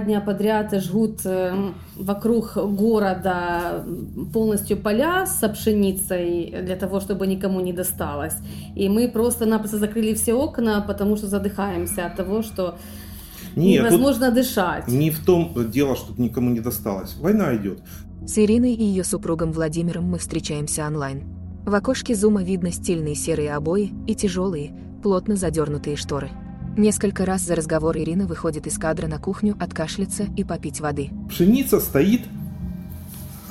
[0.00, 3.84] два дня подряд жгут э, вокруг города
[4.32, 8.34] полностью поля с пшеницей для того, чтобы никому не досталось.
[8.74, 12.76] И мы просто-напросто закрыли все окна, потому что задыхаемся от того, что
[13.56, 14.88] Нет, невозможно дышать.
[14.88, 17.16] Не в том дело, чтобы никому не досталось.
[17.20, 17.80] Война идет.
[18.26, 21.24] С Ириной и ее супругом Владимиром мы встречаемся онлайн.
[21.66, 26.30] В окошке зума видно стильные серые обои и тяжелые, плотно задернутые шторы.
[26.76, 31.10] Несколько раз за разговор Ирина выходит из кадра на кухню откашляться и попить воды.
[31.28, 32.22] Пшеница стоит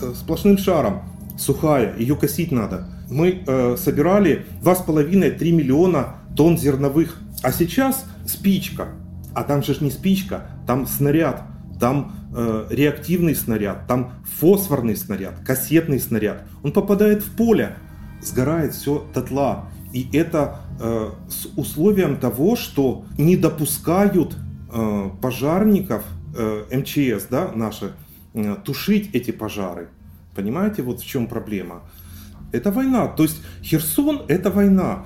[0.01, 1.01] э, сплошным шаром,
[1.37, 2.87] сухая, ее косить надо.
[3.09, 8.87] Мы э, собирали 2,5-3 миллиона тонн зерновых, а сейчас спичка.
[9.35, 11.43] А там же не спичка, там снаряд,
[11.77, 16.45] там э, реактивный снаряд, там фосфорный снаряд, кассетный снаряд.
[16.63, 17.75] Он попадает в поле,
[18.21, 19.65] сгорает все дотла.
[19.91, 24.35] И это с условием того, что не допускают
[24.71, 26.03] э, пожарников
[26.35, 27.93] э, МЧС, да, наши,
[28.33, 29.89] э, тушить эти пожары.
[30.35, 31.81] Понимаете, вот в чем проблема?
[32.51, 33.07] Это война.
[33.07, 35.05] То есть Херсон это война.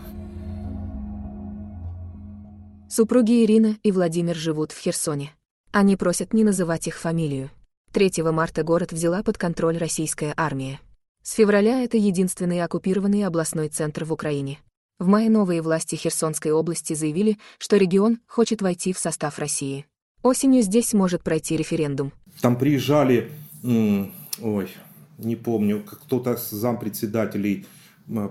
[2.89, 5.31] Супруги Ирина и Владимир живут в Херсоне.
[5.71, 7.49] Они просят не называть их фамилию.
[7.91, 10.79] 3 марта город взяла под контроль российская армия.
[11.23, 14.59] С февраля это единственный оккупированный областной центр в Украине.
[14.99, 19.85] В мае новые власти Херсонской области заявили, что регион хочет войти в состав России.
[20.21, 22.13] Осенью здесь может пройти референдум.
[22.41, 23.31] Там приезжали,
[23.63, 24.69] ой,
[25.17, 27.65] не помню, кто-то с зампредседателей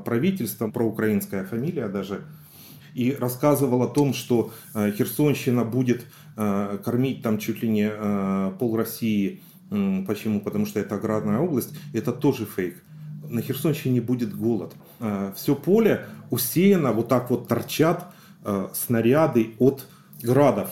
[0.04, 2.24] правительства, проукраинская фамилия даже,
[2.94, 6.04] и рассказывал о том, что э, Херсонщина будет
[6.37, 9.42] э, кормить там чуть ли не э, пол России.
[10.06, 10.42] Почему?
[10.42, 11.75] Потому что это аграрная область.
[11.94, 12.82] Это тоже фейк.
[13.31, 14.75] На Херсонщине будет голод.
[15.34, 18.12] Все поле усеяно, вот так вот торчат
[18.75, 19.87] снаряды от
[20.20, 20.70] градов.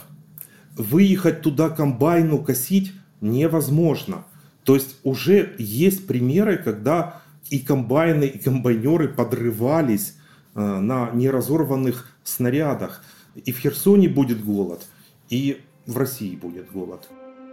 [0.76, 4.25] Выехать туда комбайну косить невозможно.
[4.65, 10.16] То есть уже есть примеры, когда и комбайны, и комбайнеры подрывались
[10.54, 13.04] на неразорванных снарядах.
[13.34, 14.87] И в Херсоне будет голод,
[15.28, 17.09] и в России будет голод.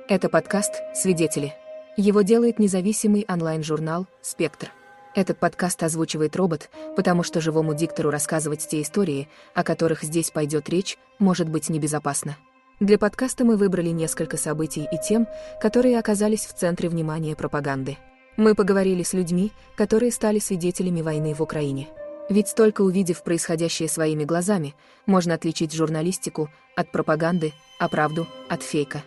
[0.10, 1.54] Это подкаст «Свидетели».
[1.98, 4.72] Его делает независимый онлайн-журнал «Спектр».
[5.18, 10.70] Этот подкаст озвучивает робот, потому что живому диктору рассказывать те истории, о которых здесь пойдет
[10.70, 12.38] речь, может быть небезопасно.
[12.80, 15.28] Для подкаста мы выбрали несколько событий и тем,
[15.60, 17.98] которые оказались в центре внимания пропаганды.
[18.38, 21.88] Мы поговорили с людьми, которые стали свидетелями войны в Украине.
[22.30, 24.76] Ведь только увидев происходящее своими глазами,
[25.08, 29.02] можно отличить журналистику от пропаганды, а правду от фейка.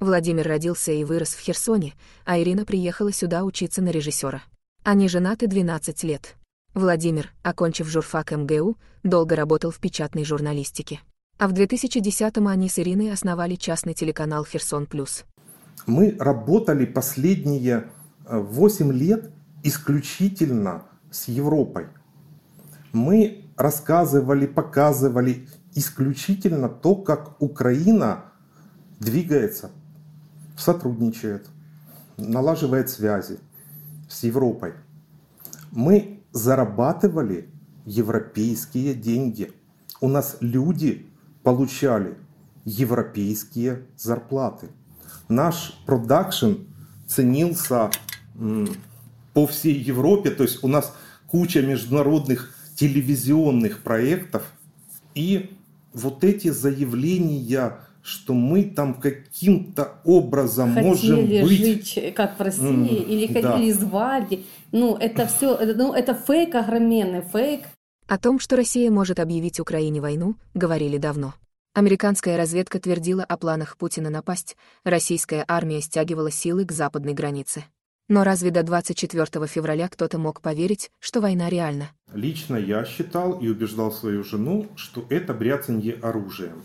[0.00, 1.94] Владимир родился и вырос в Херсоне,
[2.24, 4.42] а Ирина приехала сюда учиться на режиссера.
[4.82, 6.34] Они женаты 12 лет.
[6.74, 11.00] Владимир, окончив журфак МГУ, долго работал в печатной журналистике.
[11.38, 15.24] А в 2010-м они с Ириной основали частный телеканал «Херсон Плюс».
[15.86, 17.90] Мы работали последние
[18.28, 19.30] 8 э, лет
[19.62, 21.86] исключительно с Европой.
[22.92, 28.32] Мы рассказывали, показывали исключительно то, как Украина
[29.00, 29.70] двигается,
[30.56, 31.48] сотрудничает,
[32.16, 33.38] налаживает связи
[34.08, 34.74] с Европой.
[35.70, 37.48] Мы зарабатывали
[37.86, 39.52] европейские деньги.
[40.00, 41.06] У нас люди
[41.42, 42.16] получали
[42.64, 44.68] европейские зарплаты.
[45.28, 46.54] Наш продакшн
[47.06, 47.90] ценился
[49.32, 50.30] по всей Европе.
[50.30, 50.94] То есть у нас
[51.26, 54.42] куча международных телевизионных проектов.
[55.14, 55.56] И
[55.92, 61.48] вот эти заявления, что мы там каким-то образом хотели можем быть...
[61.48, 63.78] жить, как в России, mm, или хотели да.
[63.78, 64.40] звать.
[64.72, 67.62] Ну, это все, ну, это фейк огроменный, фейк.
[68.06, 71.32] О том, что Россия может объявить Украине войну, говорили давно.
[71.72, 77.64] Американская разведка твердила о планах Путина напасть, российская армия стягивала силы к западной границе.
[78.08, 81.88] Но разве до 24 февраля кто-то мог поверить, что война реальна?
[82.12, 86.62] Лично я считал и убеждал свою жену, что это бряцанье оружием.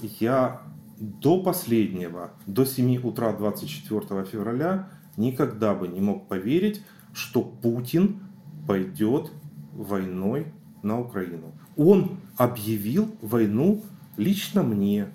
[0.00, 0.62] Я
[0.98, 8.20] до последнего, до 7 утра 24 февраля никогда бы не мог поверить, что Путин
[8.66, 9.30] пойдет
[9.72, 10.52] войной
[10.82, 11.52] на Украину.
[11.76, 13.82] Он объявил войну
[14.16, 15.08] лично мне,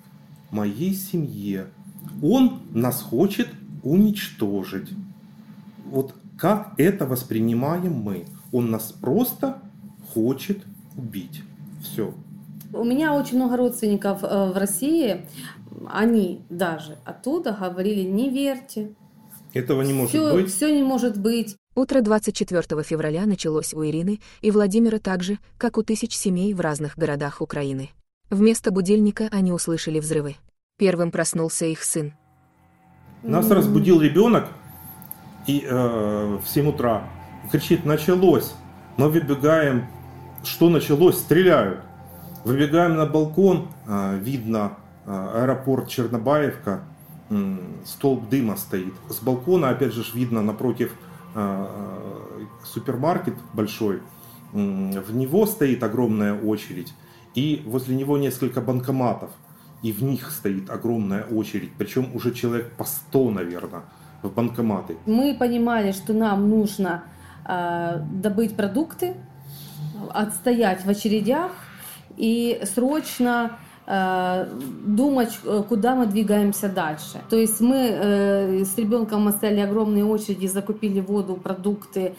[0.51, 1.67] моей семье.
[2.21, 3.49] Он нас хочет
[3.83, 4.89] уничтожить
[5.93, 8.25] вот как это воспринимаем мы?
[8.51, 9.61] Он нас просто
[10.13, 10.63] хочет
[10.97, 11.43] убить.
[11.83, 12.15] Все.
[12.73, 15.25] У меня очень много родственников э, в России.
[15.87, 18.95] Они даже оттуда говорили, не верьте.
[19.53, 20.51] Этого не может все, быть.
[20.51, 21.55] Все не может быть.
[21.75, 26.61] Утро 24 февраля началось у Ирины и Владимира так же, как у тысяч семей в
[26.61, 27.91] разных городах Украины.
[28.31, 30.35] Вместо будильника они услышали взрывы.
[30.79, 32.13] Первым проснулся их сын.
[33.21, 34.47] Нас разбудил ребенок
[35.45, 37.07] и э, в 7 утра
[37.51, 38.53] кричит «началось».
[38.97, 39.87] Мы выбегаем,
[40.43, 41.79] что началось, стреляют.
[42.45, 44.73] Выбегаем на балкон, э, видно
[45.05, 46.83] э, аэропорт Чернобаевка,
[47.85, 48.93] столб дыма стоит.
[49.09, 50.93] С балкона, опять же, видно напротив
[51.35, 51.67] э,
[52.65, 54.01] супермаркет большой,
[54.51, 56.93] в него стоит огромная очередь.
[57.33, 59.31] И возле него несколько банкоматов
[59.81, 63.81] и в них стоит огромная очередь, причем уже человек по 100, наверное,
[64.21, 64.97] в банкоматы.
[65.05, 67.03] Мы понимали, что нам нужно
[67.45, 69.15] э, добыть продукты,
[70.13, 71.51] отстоять в очередях
[72.17, 74.45] и срочно Э,
[74.85, 77.21] думать, э, куда мы двигаемся дальше.
[77.29, 82.15] То есть мы э, с ребенком оставили огромные очереди, закупили воду, продукты,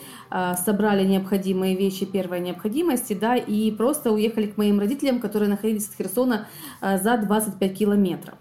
[0.64, 5.94] собрали необходимые вещи первой необходимости, да, и просто уехали к моим родителям, которые находились от
[5.96, 6.48] Херсона
[6.80, 8.34] за 25 километров.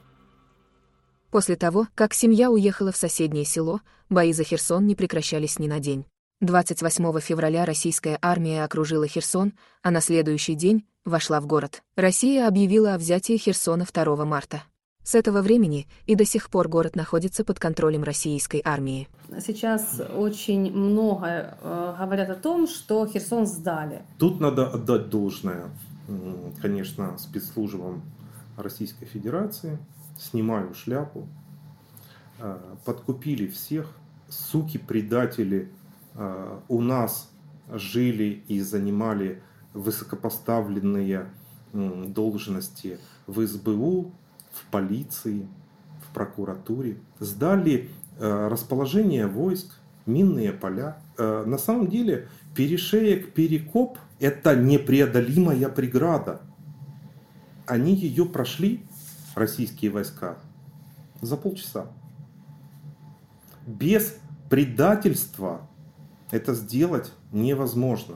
[1.32, 5.80] После того, как семья уехала в соседнее село, бои за Херсон не прекращались ни на
[5.80, 6.06] день.
[6.44, 11.84] 28 февраля российская армия окружила Херсон, а на следующий день вошла в город.
[11.96, 14.64] Россия объявила о взятии Херсона 2 марта.
[15.04, 19.08] С этого времени и до сих пор город находится под контролем российской армии.
[19.40, 24.02] Сейчас очень много э, говорят о том, что Херсон сдали.
[24.20, 25.70] Тут надо отдать должное,
[26.62, 28.02] конечно, спецслужбам
[28.58, 29.78] Российской Федерации.
[30.20, 31.26] Снимаю шляпу.
[32.40, 33.90] Э, подкупили всех.
[34.30, 35.83] Суки, предатели э,
[36.16, 37.32] у нас
[37.72, 39.42] жили и занимали
[39.74, 41.28] высокопоставленные
[41.74, 44.12] должности в СБУ,
[44.52, 45.48] в полиции,
[46.08, 47.90] в прокуратуре, сдали
[48.20, 50.98] э, расположение войск, минные поля.
[51.18, 56.42] Э, на самом деле перешеек Перекоп– это непреодолимая преграда.
[57.66, 58.86] Они ее прошли,
[59.34, 60.38] российские войска,
[61.22, 61.88] за полчаса.
[63.66, 64.18] Без
[64.50, 65.62] предательства
[66.34, 68.16] это сделать невозможно.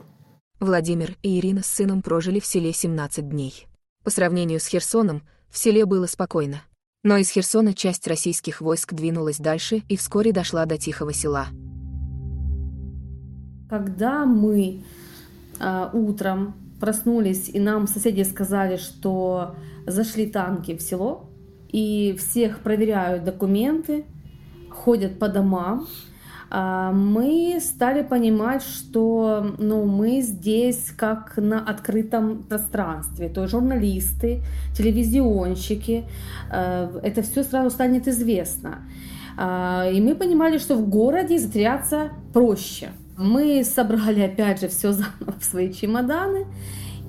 [0.58, 3.68] Владимир и Ирина с сыном прожили в селе 17 дней.
[4.02, 6.62] По сравнению с Херсоном, в селе было спокойно.
[7.04, 11.46] Но из Херсона часть российских войск двинулась дальше и вскоре дошла до Тихого села.
[13.70, 14.82] Когда мы
[15.60, 19.54] э, утром проснулись, и нам соседи сказали, что
[19.86, 21.30] зашли танки в село,
[21.68, 24.06] и всех проверяют документы,
[24.70, 25.86] ходят по домам,
[26.50, 33.28] мы стали понимать, что ну, мы здесь как на открытом пространстве.
[33.28, 34.40] То есть журналисты,
[34.74, 36.04] телевизионщики,
[36.50, 38.78] э, это все сразу станет известно.
[39.36, 42.88] А, и мы понимали, что в городе затеряться проще.
[43.16, 46.46] Мы собрали опять же все заново в свои чемоданы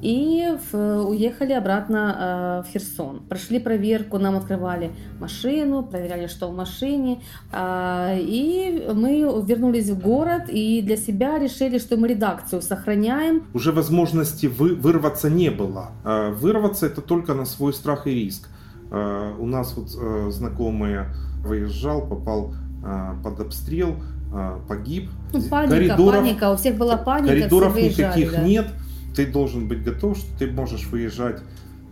[0.01, 0.77] и в,
[1.09, 3.21] уехали обратно э, в Херсон.
[3.27, 7.21] Прошли проверку, нам открывали машину, проверяли, что в машине.
[7.51, 13.43] Э, и мы вернулись в город и для себя решили, что мы редакцию сохраняем.
[13.53, 15.91] Уже возможности вы, вырваться не было.
[16.05, 18.49] Э, вырваться это только на свой страх и риск.
[18.91, 20.99] Э, у нас вот э, знакомый
[21.43, 22.53] выезжал, попал
[22.83, 23.95] э, под обстрел,
[24.33, 25.09] э, погиб.
[25.33, 27.33] Ну, паника, коридоров, паника, у всех была паника.
[27.33, 28.43] Коридоров никаких да.
[28.43, 28.67] нет
[29.15, 31.41] ты должен быть готов, что ты можешь выезжать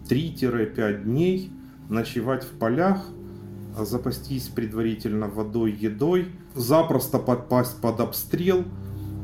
[0.10, 1.52] 3-5 дней,
[1.90, 3.06] ночевать в полях,
[3.78, 8.64] запастись предварительно водой, едой, запросто подпасть под обстрел,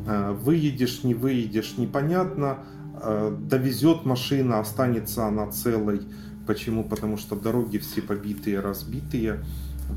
[0.06, 2.60] э, выедешь, не выедешь, непонятно,
[3.02, 6.02] э, довезет машина, останется она целой.
[6.46, 6.84] Почему?
[6.84, 9.44] Потому что дороги все побитые, разбитые,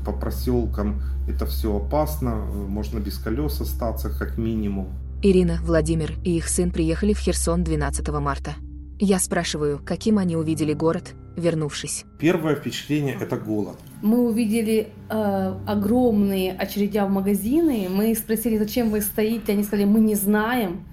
[0.05, 4.89] по проселкам это все опасно, можно без колес остаться как минимум.
[5.23, 8.53] Ирина, Владимир и их сын приехали в Херсон 12 марта.
[8.99, 12.05] Я спрашиваю, каким они увидели город, вернувшись.
[12.19, 13.77] Первое впечатление– это голод.
[14.03, 17.87] Мы увидели э, огромные очередя в магазины.
[17.89, 19.53] Мы спросили, зачем вы стоите.
[19.53, 20.85] Они сказали, мы не знаем.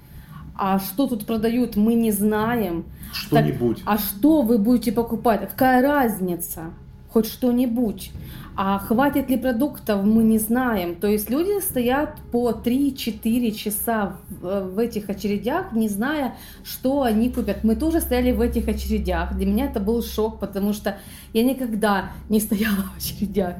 [0.56, 2.86] А что тут продают, мы не знаем.
[3.12, 3.82] Что-нибудь.
[3.84, 5.50] а что вы будете покупать?
[5.50, 6.70] Какая разница?
[7.14, 8.10] Хоть что-нибудь.
[8.56, 10.96] А хватит ли продуктов, мы не знаем.
[10.96, 17.30] То есть люди стоят по 3-4 часа в, в этих очередях, не зная, что они
[17.30, 17.62] купят.
[17.62, 19.36] Мы тоже стояли в этих очередях.
[19.36, 20.98] Для меня это был шок, потому что
[21.32, 23.54] я никогда не стояла в очередях.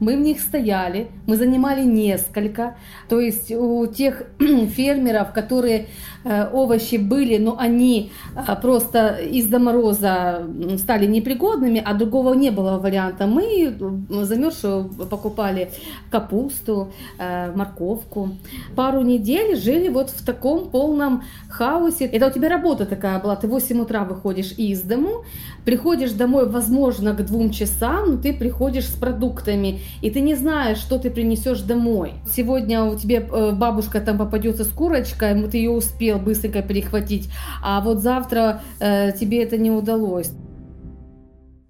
[0.00, 2.76] мы в них стояли, мы занимали несколько.
[3.08, 5.86] То есть у тех фермеров, которые э,
[6.24, 10.42] овощи были, но они э, просто из-за мороза
[10.78, 13.76] стали непригодными, а другого не было варианта, мы
[14.08, 15.70] замерзшую покупали
[16.10, 18.30] капусту, э, морковку.
[18.74, 22.06] Пару недель жили вот в таком полном хаосе.
[22.06, 25.24] Это у тебя работа такая была, ты в 8 утра выходишь из дому,
[25.64, 30.78] приходишь домой, возможно, к двум часам, но ты приходишь с продуктами, и ты не знаешь,
[30.78, 32.14] что ты принесешь домой.
[32.26, 37.30] Сегодня у тебя э, бабушка там попадется с курочкой, ты ее успел быстренько перехватить,
[37.62, 40.30] а вот завтра э, тебе это не удалось.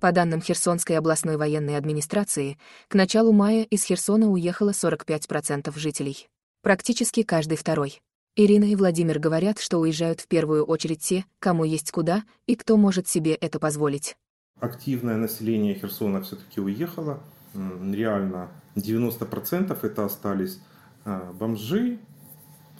[0.00, 2.58] По данным Херсонской областной военной администрации,
[2.88, 6.28] к началу мая из Херсона уехало 45% жителей.
[6.62, 8.00] Практически каждый второй.
[8.36, 12.76] Ирина и Владимир говорят, что уезжают в первую очередь те, кому есть куда и кто
[12.76, 14.16] может себе это позволить.
[14.60, 17.20] Активное население Херсона все-таки уехало.
[17.54, 20.58] Реально 90% это остались
[21.04, 21.98] а, бомжи,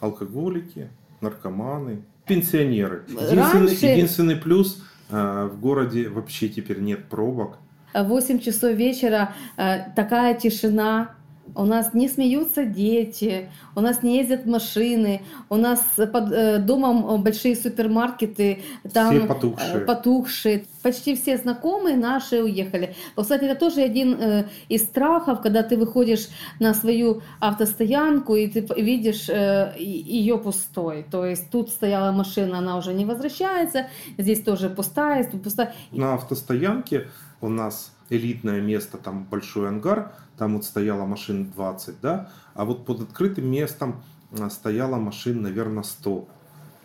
[0.00, 0.90] алкоголики,
[1.24, 3.04] наркоманы, пенсионеры.
[3.08, 3.86] Единственный, Раньше...
[3.86, 7.58] единственный плюс а, в городе вообще теперь нет пробок.
[7.94, 11.14] 8 часов вечера э, такая тишина,
[11.54, 17.22] у нас не смеются дети, у нас не ездят машины, у нас под э, домом
[17.22, 19.74] большие супермаркеты, там все потухшие.
[19.74, 20.64] Э, потухшие.
[20.82, 22.94] Почти все знакомые наши уехали.
[23.16, 26.28] Кстати, это тоже один э, из страхов, когда ты выходишь
[26.60, 31.06] на свою автостоянку и ты видишь ее пустой.
[31.10, 35.74] То есть тут стояла машина, она уже не возвращается, здесь тоже пустая, тут пустая.
[35.92, 37.08] На автостоянке
[37.40, 42.84] у нас элитное место, там большой ангар, там вот стояла машин 20, да, а вот
[42.84, 44.02] под открытым местом
[44.38, 46.28] а, стояла машин, наверное, 100.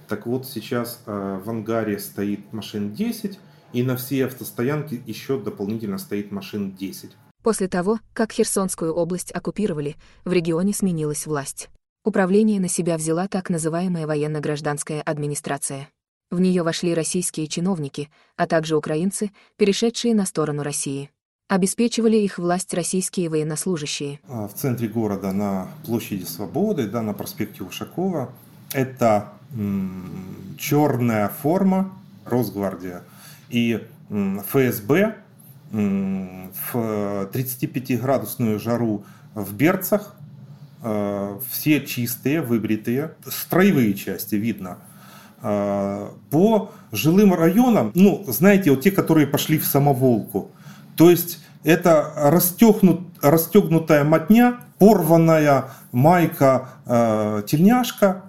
[0.08, 3.39] Так вот сейчас э, в ангаре стоит машин 10,
[3.74, 7.12] и на всей автостоянке еще дополнительно стоит машин 10.
[7.44, 11.70] После того, как Херсонскую область оккупировали, в регионе сменилась власть.
[12.03, 15.89] Управление на себя взяла так называемая военно-гражданская администрация.
[16.32, 21.12] В нее вошли российские чиновники, а также украинцы, перешедшие на сторону России.
[21.50, 24.20] Обеспечивали их власть российские военнослужащие.
[24.29, 28.29] А, в центре города на площади Свободы, да, на проспекте Ушакова,
[28.72, 29.29] это
[30.60, 31.91] черная форма
[32.25, 33.01] Росгвардия
[33.50, 35.15] и ФСБ
[35.72, 39.03] м- в 35-градусную жару
[39.34, 40.15] в берцах,
[40.84, 44.77] э, все чистые, выбритые, строевые части видно–
[45.41, 50.51] а, по жилым районам, ну, знаете, вот те, которые пошли в самоволку,
[51.00, 58.24] то есть это расстегнут, расстегнутая мотня, порванная майка, э, тельняшка,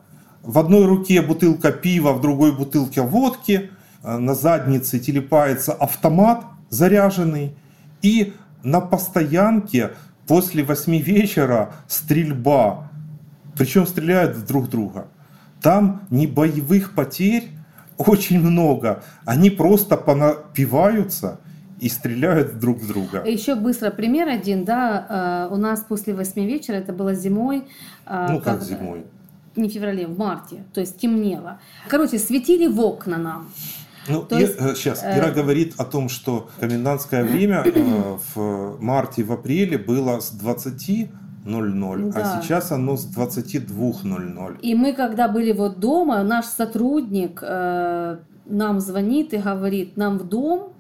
[0.45, 3.73] в одной руке бутылка пива, в другой бутылка водки,
[4.05, 7.57] э, на заднице телепается автомат заряженный,
[8.03, 9.91] и на постоянке
[10.29, 12.89] после восьми вечера стрельба,
[13.57, 15.09] причем стреляют друг друга.
[15.61, 17.49] Там не боевых потерь
[17.99, 19.03] очень много.
[19.25, 21.41] Они просто понапиваются
[21.81, 23.25] и стреляют друг в друга.
[23.25, 27.65] Еще быстро пример один, да, э, у нас после восьми вечера, это было зимой.
[28.07, 29.05] Э, ну как, как зимой?
[29.57, 31.59] Не в феврале, в марте, то есть темнело.
[31.89, 33.51] Короче, светили в окна нам.
[34.09, 35.33] Ну, То есть, сейчас, э, Ира э...
[35.33, 41.11] говорит о том, что комендантское время э, в марте, в апреле было с 20
[41.45, 42.39] 00, а да.
[42.39, 44.61] а сейчас оно с 22.00.
[44.61, 50.29] И мы, когда были вот дома, наш сотрудник э, нам звонит и говорит, нам в
[50.29, 50.75] дом,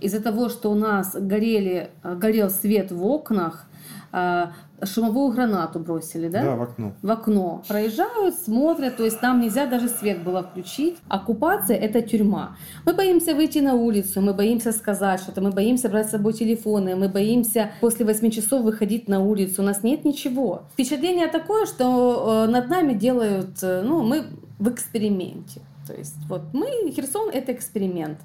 [0.00, 3.66] из-за того, что у нас горели, горел свет в окнах,
[4.12, 4.46] э,
[4.84, 6.42] шумовую гранату бросили, да?
[6.42, 6.92] Да, в окно.
[7.02, 7.62] В окно.
[7.66, 10.96] Проезжают, смотрят, то есть там нельзя даже свет было включить.
[11.08, 12.56] Оккупация– это тюрьма.
[12.84, 16.96] Мы боимся выйти на улицу, мы боимся сказать что-то, мы боимся брать с собой телефоны,
[16.96, 19.62] мы боимся после 8 часов выходить на улицу.
[19.62, 20.62] У нас нет ничего.
[20.72, 24.24] Впечатление такое, что э, над нами делают, э, ну, мы
[24.58, 25.60] в эксперименте.
[25.86, 28.18] То есть вот мы, Херсон– это эксперимент.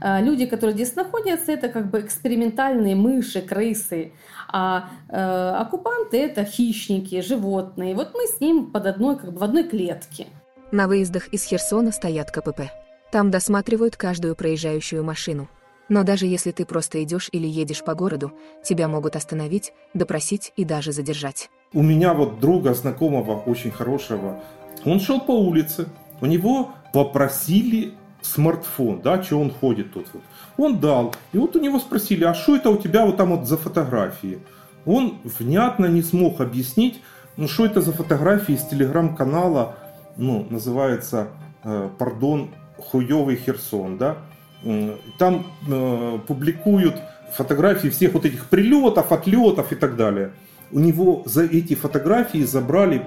[0.00, 4.12] А, люди, которые здесь находятся, это как бы экспериментальные мыши, крысы,
[4.52, 5.16] а э,
[5.60, 7.94] оккупанты это хищники, животные.
[7.94, 10.26] Вот мы с ним под одной, как бы в одной клетке.
[10.72, 12.70] На выездах из Херсона стоят КПП.
[13.10, 15.48] Там досматривают каждую проезжающую машину.
[15.88, 20.64] Но даже если ты просто идешь или едешь по городу, тебя могут остановить, допросить и
[20.64, 21.50] даже задержать.
[21.72, 24.40] У меня вот друга знакомого, очень хорошего,
[24.84, 25.88] он шел по улице,
[26.20, 30.22] у него попросили смартфон, да, что он ходит тут вот.
[30.56, 31.14] Он дал.
[31.32, 34.40] И вот у него спросили, а что это у тебя вот там вот за фотографии?
[34.84, 37.00] Он внятно не смог объяснить,
[37.36, 39.76] ну что это за фотографии из телеграм-канала,
[40.16, 41.28] ну, называется,
[41.64, 44.18] э, пардон, хуёвый Херсон, да.
[45.18, 46.96] Там э, публикуют
[47.32, 50.32] фотографии всех вот этих прилетов, отлетов и так далее.
[50.72, 53.02] У него за эти фотографии забрали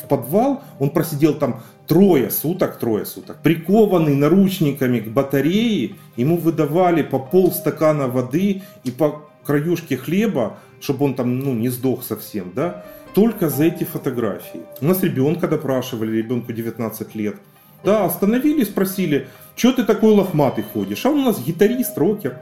[0.00, 7.02] в подвал, он просидел там трое суток, трое суток, прикованный наручниками к батарее, ему выдавали
[7.02, 12.84] по полстакана воды и по краюшке хлеба, чтобы он там ну, не сдох совсем, да,
[13.14, 14.60] только за эти фотографии.
[14.80, 17.36] У нас ребенка допрашивали, ребенку 19 лет.
[17.82, 21.06] Да, остановили, спросили, что ты такой лохматый ходишь?
[21.06, 22.38] А он у нас гитарист, рокер.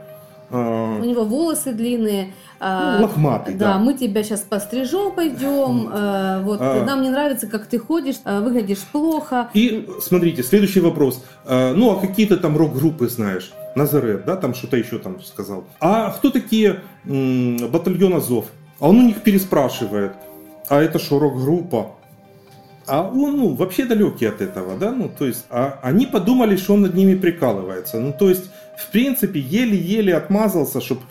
[0.49, 2.33] А, у него волосы длинные.
[2.59, 3.73] А, ну, лохматый, да.
[3.73, 5.83] Да, мы тебя сейчас пострижем, пойдем.
[6.43, 6.83] Вот, а...
[6.85, 9.49] нам не нравится, как ты ходишь, выглядишь плохо.
[9.53, 11.23] И смотрите, следующий вопрос.
[11.45, 13.51] Ну, а какие то там рок-группы знаешь?
[13.75, 15.65] Назарет, да, там что-то еще там сказал.
[15.79, 18.45] А кто такие батальон Азов?
[18.79, 20.13] А он у них переспрашивает.
[20.69, 21.91] А это что, рок-группа?
[22.87, 26.73] А он, ну, вообще далекий от этого, да, ну, то есть, а они подумали, что
[26.73, 27.99] он над ними прикалывается.
[27.99, 31.01] Ну, то есть, в принципе, еле-еле отмазался, чтобы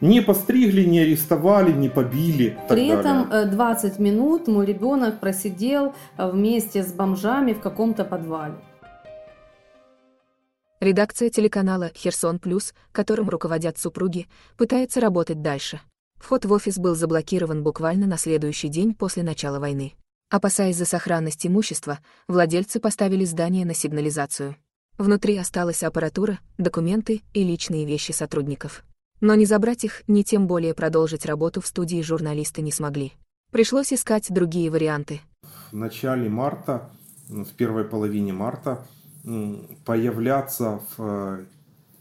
[0.00, 2.58] не постригли, не арестовали, не побили.
[2.68, 3.50] При этом далее.
[3.50, 8.54] 20 минут мой ребенок просидел э, вместе с бомжами в каком-то подвале.
[10.80, 14.26] Редакция телеканала «Херсон Плюс», которым руководят супруги,
[14.58, 15.80] пытается работать дальше.
[16.16, 19.94] Вход в офис был заблокирован буквально на следующий день после начала войны.
[20.30, 24.56] Опасаясь за сохранность имущества, владельцы поставили здание на сигнализацию.
[24.96, 28.84] Внутри осталась аппаратура, документы и личные вещи сотрудников.
[29.20, 33.12] Но не забрать их, ни тем более продолжить работу в студии журналисты не смогли.
[33.50, 35.20] Пришлось искать другие варианты.
[35.72, 36.90] В начале марта,
[37.28, 38.86] в первой половине марта,
[39.84, 41.44] появляться в э,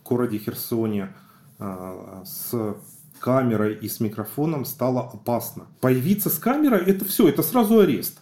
[0.03, 1.15] городе Херсоне
[1.59, 2.75] э, с
[3.19, 5.67] камерой и с микрофоном стало опасно.
[5.79, 8.19] Появиться с камерой это все, это сразу арест.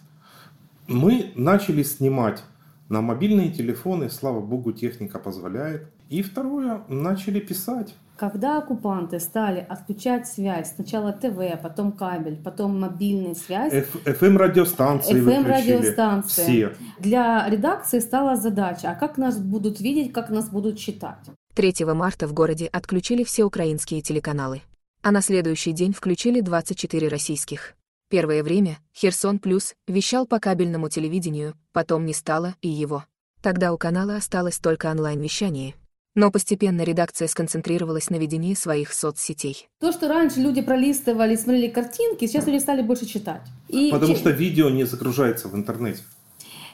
[0.86, 2.44] Мы начали снимать
[2.92, 5.90] на мобильные телефоны, слава богу, техника позволяет.
[6.10, 7.94] И второе, начали писать.
[8.18, 13.72] Когда оккупанты стали отключать связь, сначала ТВ, потом кабель, потом мобильная связь.
[14.04, 16.42] FM-радиостанции FM-радиостанции.
[16.42, 16.72] Все.
[17.00, 21.24] Для редакции стала задача, а как нас будут видеть, как нас будут читать.
[21.54, 24.62] 3 марта в городе отключили все украинские телеканалы
[25.02, 27.74] а на следующий день включили 24 российских.
[28.12, 33.06] Первое время Херсон Плюс вещал по кабельному телевидению, потом не стало и его.
[33.40, 35.76] Тогда у канала осталось только онлайн-вещание.
[36.14, 39.66] Но постепенно редакция сконцентрировалась на ведении своих соцсетей.
[39.80, 43.40] То, что раньше люди пролистывали, смотрели картинки, сейчас люди стали больше читать.
[43.70, 46.02] И Потому что видео не загружается в интернете.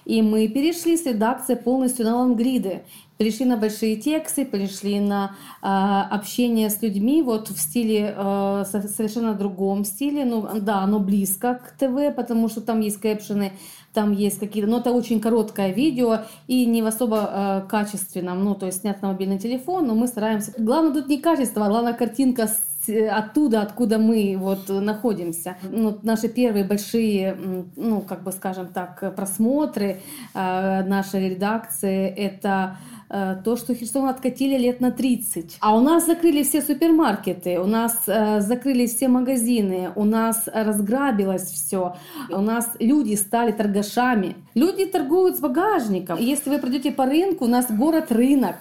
[0.09, 2.81] И мы перешли с редакции полностью на лонгриды.
[3.18, 9.35] Перешли на большие тексты, перешли на э, общение с людьми вот в стиле, э, совершенно
[9.35, 10.25] другом стиле.
[10.25, 13.53] Ну да, оно близко к ТВ, потому что там есть кэпшены,
[13.92, 18.55] там есть какие-то, но это очень короткое видео и не в особо э, качественном, ну
[18.55, 20.55] то есть снят на мобильный телефон, но мы стараемся.
[20.57, 25.57] Главное тут не качество, а главное картинка с оттуда, откуда мы вот находимся.
[25.62, 27.37] Ну, наши первые большие,
[27.77, 30.01] ну, как бы скажем так, просмотры
[30.35, 32.77] э, нашей редакции, это
[33.11, 35.59] э, то, что Херсон откатили лет на 30.
[35.61, 41.51] А у нас закрыли все супермаркеты, у нас э, закрылись все магазины, у нас разграбилось
[41.51, 41.96] все,
[42.31, 44.37] у нас люди стали торгашами.
[44.55, 46.18] Люди торгуют с багажником.
[46.18, 48.57] Если вы придете по рынку, у нас город-рынок.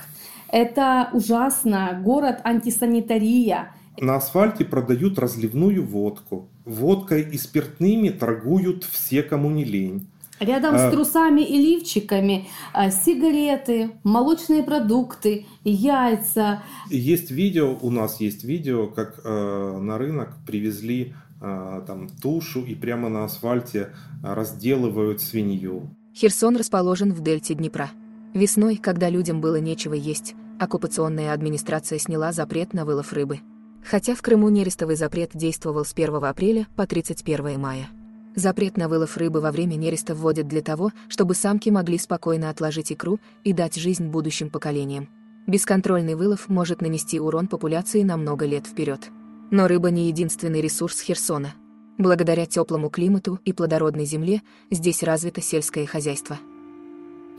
[0.50, 3.74] Это ужасно, город антисанитария.
[4.00, 6.50] На асфальте продают разливную водку.
[6.66, 10.08] Водкой и спиртными торгуют все, кому не лень.
[10.40, 10.78] Рядом а...
[10.78, 16.62] с трусами и лифчиками а, сигареты, молочные продукты, яйца.
[16.92, 22.76] Есть видео, у нас есть видео, как э, на рынок привезли э, там тушу и
[22.76, 25.90] прямо на асфальте разделывают свинью.
[26.14, 27.90] Херсон расположен в дельте Днепра.
[28.36, 33.40] Весной, когда людям было нечего есть, оккупационная администрация сняла запрет на вылов рыбы
[33.84, 37.90] хотя в Крыму нерестовый запрет действовал с 1 апреля по 31 мая.
[38.36, 42.92] Запрет на вылов рыбы во время нереста вводят для того, чтобы самки могли спокойно отложить
[42.92, 45.10] икру и дать жизнь будущим поколениям.
[45.48, 49.10] Бесконтрольный вылов может нанести урон популяции на много лет вперед.
[49.50, 51.56] Но рыба не единственный ресурс Херсона.
[51.98, 56.38] Благодаря теплому климату и плодородной земле здесь развито сельское хозяйство.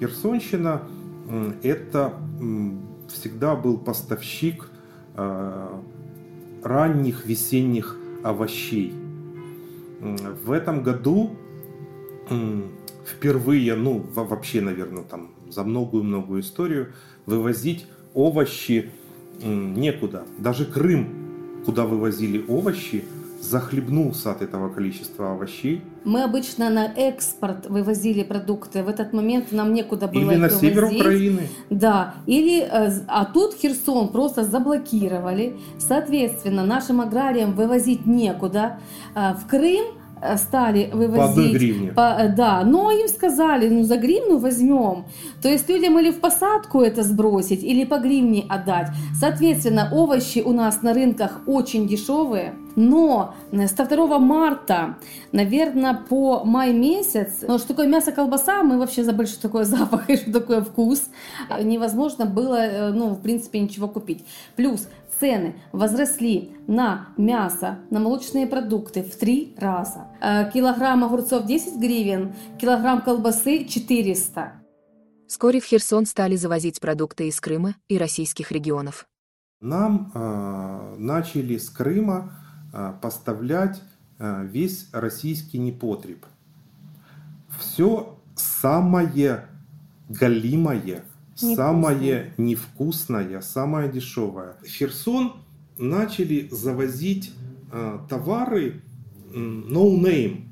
[0.01, 0.83] Херсонщина–
[1.63, 2.15] это
[3.09, 4.69] всегда был поставщик
[5.15, 5.83] а,
[6.69, 8.93] ранних весенних овощей.
[10.45, 11.31] В этом году
[13.07, 16.93] впервые, ну вообще, наверное, там за многую-многую историю,
[17.27, 18.91] вывозить овощи
[19.43, 20.25] некуда.
[20.39, 23.05] Даже Крым, куда вывозили овощи,
[23.41, 25.83] захлебнулся от этого количества овощей.
[26.05, 28.83] Мы обычно на экспорт вывозили продукты.
[28.83, 31.01] В этот момент нам некуда было Или на север вывозить.
[31.01, 31.49] Украины.
[31.71, 35.57] Да, или, э, а тут Херсон просто заблокировали.
[35.79, 38.79] Соответственно, нашим аграриям вывозить некуда.
[39.15, 39.87] А В Крым
[40.21, 41.89] э, стали вывозить...
[41.91, 45.05] По по- э, да, но им сказали, ну за гривну возьмем.
[45.43, 48.89] То есть людям или в посадку это сбросить, или по гривне отдать.
[49.19, 52.55] Соответственно, овощи у нас на рынках очень дешевые.
[52.79, 54.99] Но э, со 2 марта,
[55.33, 60.09] наверное, по май месяц, ну, что такое мясо, колбаса, мы вообще забыли, что такое запах
[60.09, 61.03] и что такое вкус.
[61.61, 64.25] Невозможно было, э, ну, в принципе, ничего купить.
[64.55, 64.87] Плюс
[65.19, 70.07] цены возросли на мясо, на молочные продукты в три раза.
[70.21, 74.53] Э, Килограмм огурцов 10 гривен, килограмм колбасы 400.
[75.27, 79.09] Вскоре в Херсон стали завозить продукты из Крыма и российских регионов.
[79.61, 82.48] Нам э, начали с Крыма
[83.01, 83.83] поставлять
[84.19, 86.25] э, весь российский непотреб.
[87.59, 89.47] Все самое
[90.09, 91.05] галимое,
[91.41, 91.57] Невкусное.
[91.57, 94.57] самое невкусное, самое дешевое.
[94.67, 95.33] Херсон
[95.77, 97.33] начали завозить
[97.73, 98.83] э, товары
[99.33, 100.45] no name,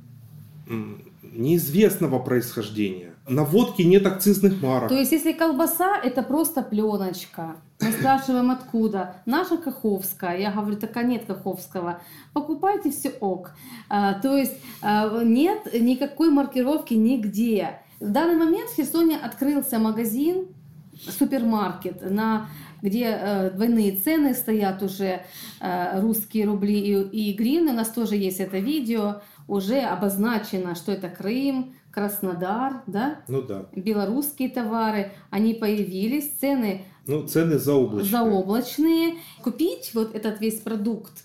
[1.23, 3.06] неизвестного происхождения.
[3.29, 4.89] На водке нет акцизных марок.
[4.89, 7.57] То есть, если колбаса, это просто пленочка.
[7.81, 9.17] Мы спрашиваем, откуда.
[9.27, 10.39] Наша Каховская.
[10.39, 12.01] Я говорю, так а нет Каховского.
[12.33, 13.51] Покупайте все ок.
[13.89, 17.81] А, то есть, а, нет никакой маркировки нигде.
[17.99, 20.49] В данный момент в Херсоне открылся магазин,
[20.95, 22.49] супермаркет, на,
[22.83, 25.25] где э, двойные цены стоят уже,
[25.61, 27.73] э, русские рубли и, и гривны.
[27.73, 29.23] У нас тоже есть это видео.
[29.49, 33.23] Уже обозначено, что это Крым, Краснодар, да?
[33.27, 33.71] Ну да.
[33.75, 38.11] белорусские товары, они появились, цены Ну, цены заоблачные.
[38.11, 39.15] заоблачные.
[39.43, 41.25] Купить вот этот весь продукт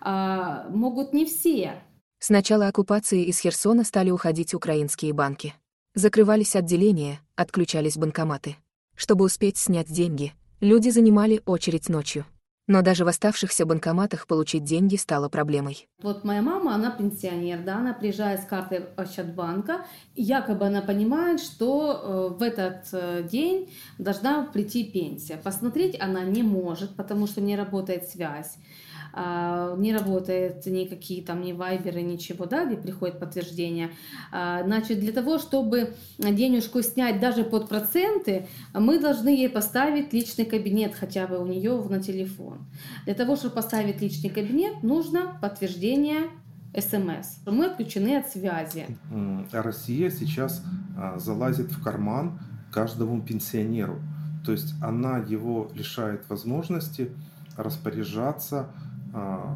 [0.00, 1.80] а, могут не все.
[2.18, 5.54] С начала оккупации из Херсона стали уходить украинские банки.
[5.94, 8.56] Закрывались отделения, отключались банкоматы.
[8.96, 12.24] Чтобы успеть снять деньги, люди занимали очередь ночью.
[12.70, 15.88] Но даже в оставшихся банкоматах получить деньги стало проблемой.
[16.04, 22.30] Вот моя мама, она пенсионер, да, она приезжает с картой Ощадбанка, якобы она понимает, что
[22.32, 25.36] э, в этот э, день должна прийти пенсия.
[25.36, 28.56] Посмотреть она не может, потому что не работает связь.
[29.12, 33.90] А, не работает никакие там ни вайберы, ничего, да, где приходит подтверждение.
[34.32, 40.44] А, Значит, для того, чтобы денежку снять даже под проценты, мы должны ей поставить личный
[40.44, 42.66] кабинет хотя бы у нее на телефон.
[43.04, 46.28] Для того, чтобы поставить личный кабинет, нужно подтверждение
[46.76, 47.38] СМС.
[47.46, 48.86] Мы отключены от связи.
[49.10, 50.62] М, Россия сейчас
[50.96, 52.38] а, залазит в карман
[52.70, 54.00] каждому пенсионеру.
[54.44, 57.10] То есть она его лишает возможности
[57.56, 58.79] распоряжаться а,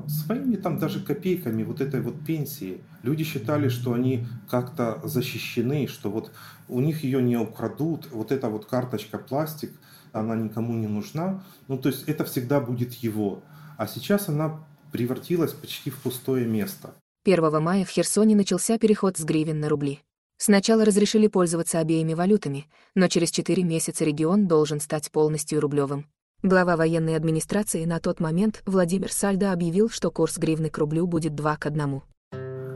[0.08, 2.80] своими там даже копейками вот этой вот пенсии.
[3.02, 6.32] Люди считали, что они как-то защищены, что вот
[6.68, 9.72] у них ее не украдут, вот эта вот карточка пластик,
[10.12, 11.44] она никому не нужна.
[11.68, 13.42] Ну, то есть это всегда будет его.
[13.76, 16.94] А сейчас она превратилась почти в пустое место.
[17.24, 20.00] 1 мая в Херсоне начался переход с гривен на рубли.
[20.36, 26.06] Сначала разрешили пользоваться обеими валютами, но через 4 месяца регион должен стать полностью рублевым.
[26.44, 31.34] Глава военной администрации на тот момент Владимир Сальдо объявил, что курс гривны к рублю будет
[31.34, 32.02] 2 к 1.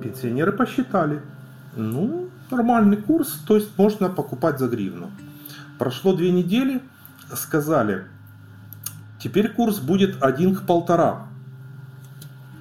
[0.02, 1.20] Пенсионеры посчитали.
[1.76, 5.11] Ну, нормальный курс, то есть можно покупать за гривну.
[5.78, 6.81] Прошло две недели,
[7.35, 8.07] сказали,
[9.22, 11.28] теперь курс будет один к полтора.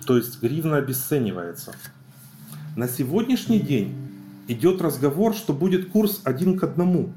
[0.05, 1.71] То есть гривна обесценивается.
[2.75, 3.95] На сегодняшний день
[4.49, 7.13] идет разговор, что будет курс один к одному.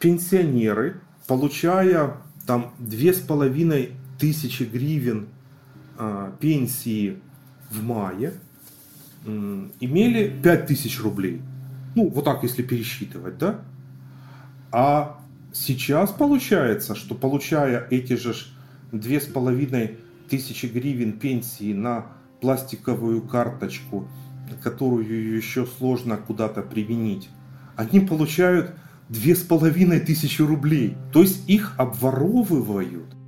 [0.00, 2.16] Пенсионеры, получая
[2.50, 5.28] там две с половиной тысячи гривен
[5.96, 7.20] а, пенсии
[7.70, 8.34] в мае,
[9.24, 11.42] м, имели 5000 рублей.
[11.94, 13.60] Ну, вот так, если пересчитывать, да?
[14.72, 15.20] А
[15.52, 18.34] сейчас получается, что получая эти же
[18.90, 22.06] две с половиной тысячи гривен пенсии на
[22.40, 24.08] пластиковую карточку,
[24.60, 27.28] которую еще сложно куда-то применить,
[27.76, 28.74] они получают
[29.10, 30.96] две с половиной тысячи рублей.
[31.12, 33.19] То есть их обворовывают.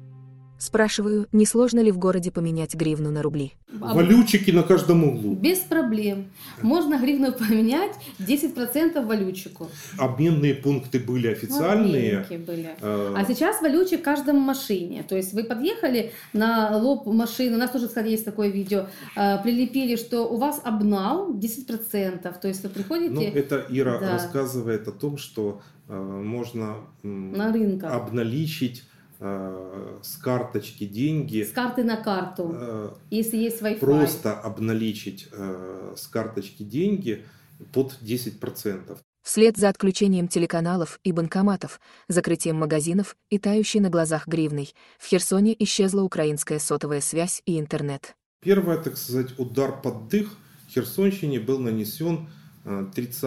[0.63, 3.55] Спрашиваю, не сложно ли в городе поменять гривну на рубли?
[3.81, 5.35] А Валютчики на каждом углу.
[5.35, 6.27] Без проблем.
[6.63, 9.69] Можно гривну поменять 10% валютчику.
[9.99, 12.19] Обменные пункты были официальные.
[12.19, 12.77] Обменники были.
[12.81, 15.03] Э, А сейчас валючик в каждом машине.
[15.03, 19.43] То есть вы подъехали на лоб машины, у нас тоже, кстати, есть такое видео, э,
[19.43, 22.39] прилепили, что у вас обнал 10%.
[22.41, 24.13] То есть вы приходите Ну, это Ира Да.
[24.13, 27.93] рассказывает о том, что э, можно на рынках.
[27.93, 28.85] обналичить
[29.23, 31.45] с карточки деньги.
[31.45, 33.79] С карты на карту, э, если есть Wi-Fi.
[33.79, 37.25] Просто обналичить э, с карточки деньги
[37.73, 38.99] под 10%.
[39.23, 45.55] Вслед за отключением телеканалов и банкоматов, закрытием магазинов и тающей на глазах гривной, в Херсоне
[45.61, 48.17] исчезла украинская сотовая связь и интернет.
[48.41, 50.37] Первый, так сказать, удар под дых
[50.69, 52.29] Херсонщине был нанесен
[52.65, 53.23] 30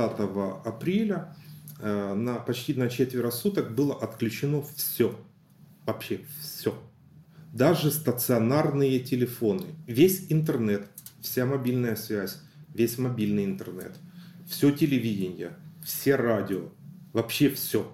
[0.66, 1.34] апреля.
[1.82, 5.16] На, почти на четверо суток было отключено все
[5.86, 6.76] Вообще все.
[7.54, 10.88] Даже стационарные телефоны, весь интернет,
[11.22, 12.42] вся мобильная связь,
[12.74, 13.98] весь мобильный интернет,
[14.48, 16.70] все телевидение, все радио,
[17.14, 17.92] вообще все.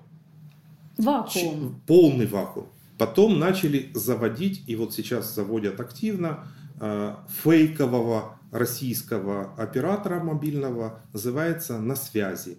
[0.97, 1.82] Вакуум.
[1.86, 2.69] Полный вакуум.
[2.97, 6.47] Потом начали заводить, и вот сейчас заводят активно,
[6.80, 12.58] э, фейкового российского оператора мобильного, называется «На связи».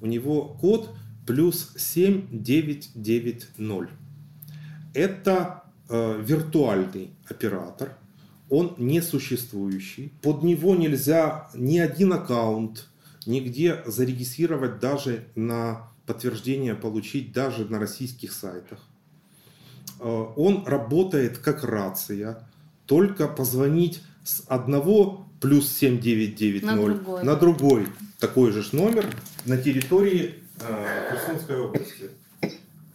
[0.00, 0.94] У него код
[1.26, 4.01] плюс 7990.
[4.94, 7.96] Это э, виртуальный оператор,
[8.50, 10.12] он не существующий.
[10.20, 12.88] Под него нельзя ни один аккаунт
[13.26, 18.78] нигде зарегистрировать даже на подтверждение получить даже на российских сайтах.
[20.00, 22.46] Э, он работает как рация,
[22.86, 29.06] только позвонить с одного плюс 7990 на другой, на другой такой же номер
[29.46, 32.10] на территории э, Херсонской области.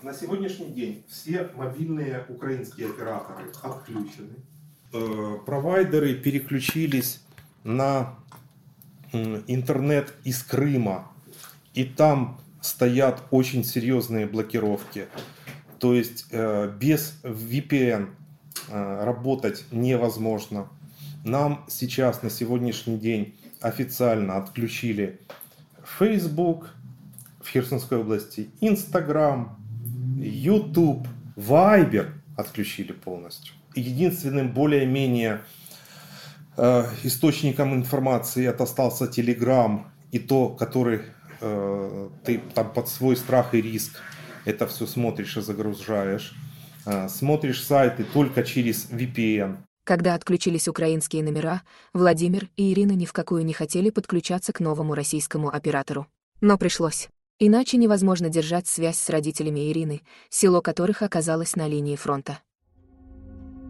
[0.08, 4.36] На сегодняшний день все мобильные украинские операторы отключены.
[4.94, 7.20] Э, провайдеры переключились
[7.66, 8.16] на
[9.12, 11.12] интернет из Крыма,
[11.74, 15.08] и там стоят очень серьезные блокировки.
[15.78, 18.08] То есть э, без VPN
[18.70, 20.70] э, работать невозможно.
[21.26, 25.20] Нам сейчас на сегодняшний день официально отключили
[26.00, 26.70] Facebook
[27.42, 29.67] в Херсонской области, Instagram,
[30.20, 33.54] YouTube, Viber отключили полностью.
[33.76, 35.42] Единственным более-менее
[36.58, 41.02] э, источником информации это остался Telegram и то, который
[41.42, 44.02] э, ты там под свой страх и риск
[44.46, 46.34] это все смотришь и загружаешь.
[46.86, 49.58] Э, смотришь сайты только через VPN.
[49.84, 51.62] Когда отключились украинские номера,
[51.94, 56.08] Владимир и Ирина ни в какую не хотели подключаться к новому российскому оператору.
[56.42, 57.10] Но пришлось.
[57.40, 62.40] Иначе невозможно держать связь с родителями Ирины, село которых оказалось на линии фронта.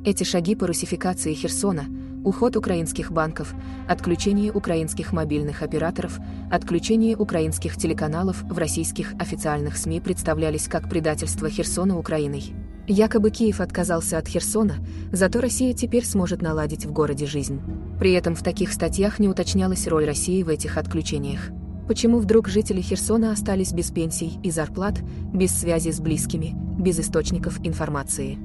[0.05, 1.85] Эти шаги по русификации Херсона,
[2.23, 3.53] уход украинских банков,
[3.89, 6.17] отключение украинских мобильных операторов,
[6.49, 12.53] отключение украинских телеканалов в российских официальных СМИ представлялись как предательство Херсона Украиной.
[12.87, 14.77] Якобы Киев отказался от Херсона,
[15.11, 17.59] зато Россия теперь сможет наладить в городе жизнь.
[17.99, 21.51] При этом в таких статьях не уточнялась роль России в этих отключениях.
[21.87, 24.99] Почему вдруг жители Херсона остались без пенсий и зарплат,
[25.33, 28.37] без связи с близкими, без источников информации?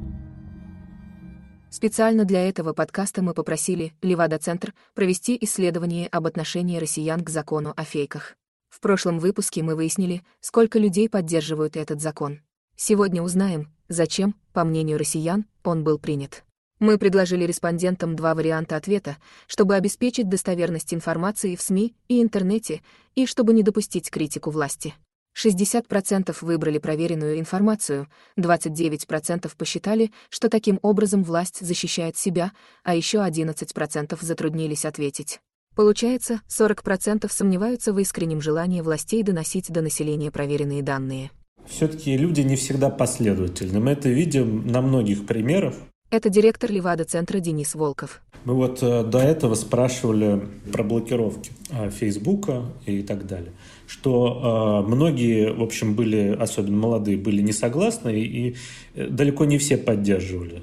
[1.68, 7.82] Специально для этого подкаста мы попросили Левада-центр провести исследование об отношении россиян к закону о
[7.82, 8.36] фейках.
[8.68, 12.42] В прошлом выпуске мы выяснили, сколько людей поддерживают этот закон.
[12.76, 16.44] Сегодня узнаем, зачем, по мнению россиян, он был принят.
[16.82, 19.16] Мы предложили респондентам два варианта ответа,
[19.46, 22.80] чтобы обеспечить достоверность информации в СМИ и интернете,
[23.14, 24.92] и чтобы не допустить критику власти.
[25.40, 32.50] 60% выбрали проверенную информацию, 29% посчитали, что таким образом власть защищает себя,
[32.82, 35.38] а еще 11% затруднились ответить.
[35.76, 41.30] Получается, 40% сомневаются в искреннем желании властей доносить до населения проверенные данные.
[41.64, 43.78] Все-таки люди не всегда последовательны.
[43.78, 45.74] Мы это видим на многих примерах.
[46.12, 48.20] Это директор Левада-центра Денис Волков.
[48.44, 53.52] Мы вот э, до этого спрашивали про блокировки э, Фейсбука и так далее,
[53.86, 58.56] что э, многие, в общем, были, особенно молодые, были не согласны, и
[58.94, 60.60] далеко не все поддерживали,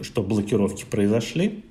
[0.00, 1.62] что блокировки произошли,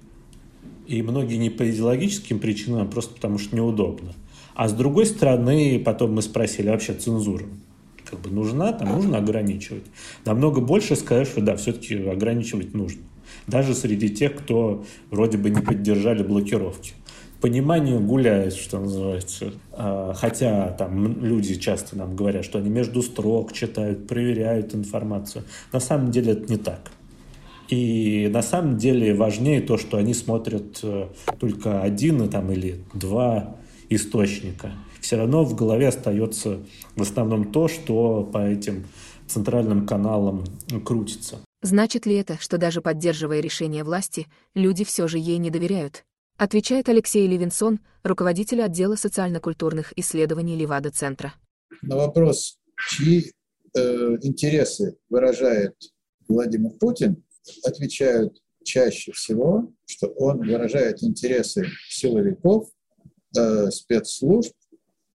[0.86, 4.14] и многие не по идеологическим причинам, а просто потому что неудобно.
[4.54, 7.46] А с другой стороны, потом мы спросили, а вообще цензура
[8.10, 9.84] как бы нужна, там нужно ограничивать.
[10.26, 13.02] Намного больше сказать, что да, все-таки ограничивать нужно.
[13.48, 16.94] Даже среди тех, кто вроде бы не поддержали блокировки.
[17.42, 19.54] Понимание гуляет, что называется.
[19.72, 25.44] А, хотя там люди часто нам говорят, что они между строк читают, проверяют информацию.
[25.72, 26.92] На самом деле это не так.
[27.70, 31.08] И на самом деле важнее то, что они смотрят э,
[31.40, 33.56] только один там, или два
[33.90, 34.72] источника
[35.06, 36.66] все равно в голове остается
[36.96, 38.88] в основном то, что по этим
[39.28, 40.44] центральным каналам
[40.84, 41.38] крутится.
[41.62, 46.06] Значит ли это, что даже поддерживая решение власти, люди все же ей не доверяют?
[46.38, 51.36] Отвечает Алексей Левинсон, руководитель отдела социально-культурных исследований Левада-центра.
[51.84, 52.58] На вопрос,
[52.90, 53.32] чьи
[53.76, 55.76] э, интересы выражает
[56.28, 57.24] Владимир Путин,
[57.64, 62.70] отвечают чаще всего, что он выражает интересы силовиков,
[63.38, 64.52] э, спецслужб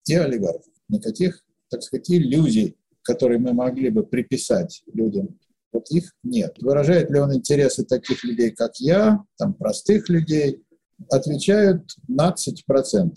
[0.06, 0.72] и олигархов.
[0.88, 5.38] Никаких, так сказать, иллюзий, которые мы могли бы приписать людям,
[5.72, 6.56] вот их нет.
[6.60, 10.64] Выражает ли он интересы таких людей, как я, там, простых людей,
[11.08, 13.16] отвечают 15%.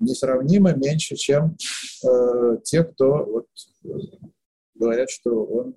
[0.00, 1.56] Несравнимо меньше, чем
[2.04, 3.46] э, те, кто вот,
[3.84, 3.88] э,
[4.74, 5.76] говорят, что он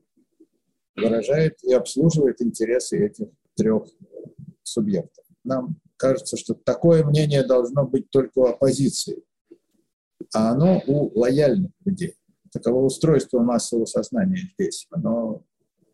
[0.96, 3.88] выражает и обслуживает интересы этих трех
[4.64, 5.26] субъектов.
[5.44, 9.24] Нам кажется, что такое мнение должно быть только у оппозиции,
[10.34, 12.16] а оно у лояльных людей.
[12.52, 14.88] Таково устройство массового сознания здесь.
[14.92, 15.44] Оно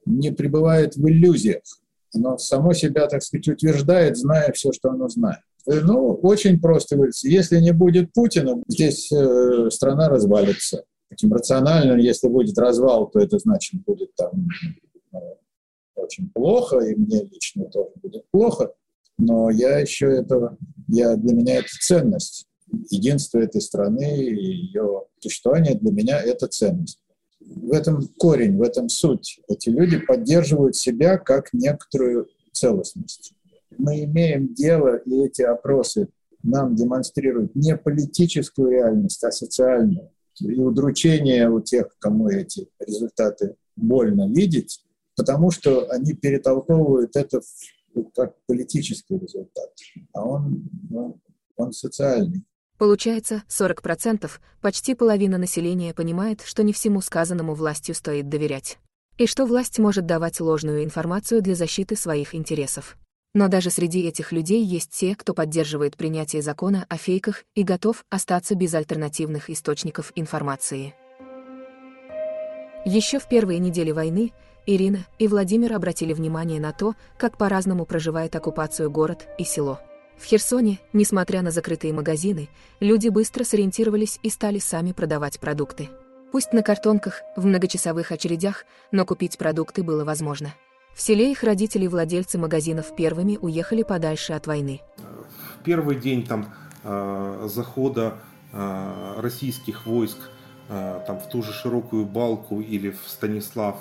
[0.06, 1.64] не пребывает в иллюзиях.
[2.14, 5.40] Оно само себя, так сказать, утверждает, зная все, что оно знает.
[5.66, 7.28] Ну, очень просто говорится.
[7.28, 10.84] Если не будет Путина, здесь э, страна развалится.
[11.10, 14.48] Таким рациональным, если будет развал, то это значит будет там
[15.14, 15.18] э,
[15.96, 18.74] очень плохо, и мне лично тоже будет плохо.
[19.18, 22.46] Но я еще этого, я, для меня это ценность.
[22.90, 27.00] Единство этой страны и ее существование для меня это ценность
[27.46, 29.40] в этом корень, в этом суть.
[29.48, 33.34] Эти люди поддерживают себя как некоторую целостность.
[33.78, 36.10] Мы имеем дело, и эти опросы
[36.44, 40.12] нам демонстрируют не политическую реальность, а социальную.
[40.40, 44.84] И удручение у тех, кому эти результаты больно видеть,
[45.16, 47.42] потому что они перетолковывают это
[48.16, 49.72] как политический результат,
[50.14, 51.20] а он, ну,
[51.56, 52.44] он социальный.
[52.78, 54.30] Получается, 40%,
[54.62, 58.80] почти половина населения понимает, что не всему сказанному властью стоит доверять.
[59.18, 62.98] И что власть может давать ложную информацию для защиты своих интересов.
[63.36, 68.04] Но даже среди этих людей есть те, кто поддерживает принятие закона о фейках и готов
[68.10, 70.94] остаться без альтернативных источников информации.
[72.86, 74.34] Еще в первые недели войны
[74.66, 79.80] Ирина и Владимир обратили внимание на то, как по-разному проживает оккупацию город и село.
[80.24, 82.48] В Херсоне, несмотря на закрытые магазины,
[82.80, 85.90] люди быстро сориентировались и стали сами продавать продукты.
[86.32, 90.54] Пусть на картонках, в многочасовых очередях, но купить продукты было возможно.
[90.96, 94.80] В селе их родители владельцы магазинов первыми уехали подальше от войны.
[95.58, 96.54] В первый день там
[96.86, 98.16] э, захода
[98.54, 100.20] э, российских войск
[100.70, 103.76] э, там, в ту же широкую балку или в Станислав,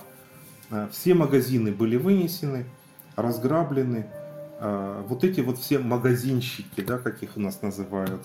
[0.72, 2.66] э, все магазины были вынесены,
[3.14, 4.08] разграблены,
[4.62, 8.22] вот эти вот все магазинщики, да, как их у нас называют,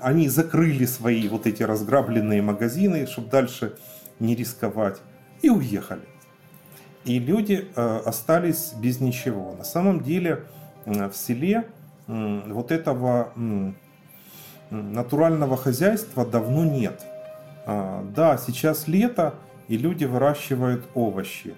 [0.00, 3.76] они закрыли свои вот эти разграбленные магазины, чтобы дальше
[4.18, 5.00] не рисковать,
[5.42, 6.08] и уехали.
[7.04, 9.54] И люди а, остались без ничего.
[9.56, 10.44] На самом деле
[10.84, 11.68] в селе
[12.06, 13.32] вот этого
[14.70, 17.02] натурального хозяйства давно нет.
[17.66, 19.34] А, да, сейчас лето,
[19.68, 21.54] и люди выращивают овощи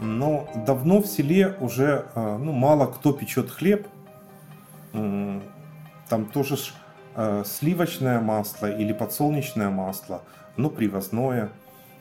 [0.00, 3.86] но давно в селе уже а, ну, мало кто печет хлеб.
[4.92, 6.56] Там тоже
[7.14, 10.22] а, сливочное масло или подсолнечное масло,
[10.56, 11.50] но привозное.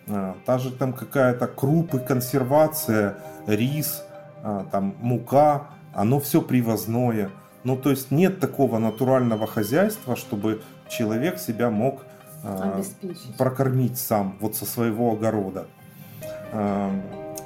[0.07, 4.03] А, та же там какая-то крупы, консервация, рис,
[4.71, 7.29] там мука, оно все привозное.
[7.63, 12.01] Ну, то есть нет такого натурального хозяйства, чтобы человек себя мог
[13.37, 15.65] прокормить сам, вот со своего огорода.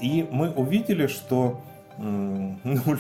[0.02, 1.62] И мы увидели, что
[1.98, 2.98] ну,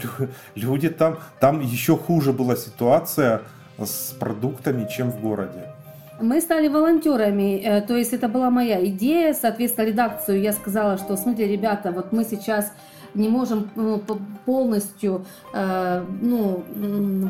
[0.55, 3.41] люди там, там еще хуже была ситуация
[3.77, 5.71] с продуктами, чем в городе.
[6.19, 11.15] Мы стали волонтерами, э, то есть это была моя идея, соответственно, редакцию я сказала, что
[11.15, 12.71] смотрите, ребята, вот мы сейчас
[13.13, 14.01] не можем ну,
[14.45, 16.63] полностью э, ну,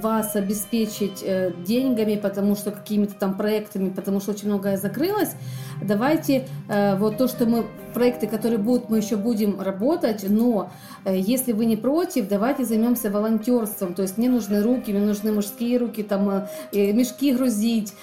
[0.02, 5.36] вас обеспечить э, деньгами, потому что какими-то там проектами, потому что очень многое закрылось.
[5.82, 7.66] Давайте э, вот то, что мы
[7.98, 10.70] проекты, которые будут, мы еще будем работать, но
[11.06, 13.94] если вы не против, давайте займемся волонтерством.
[13.94, 17.94] То есть мне нужны руки, мне нужны мужские руки, там мешки грузить.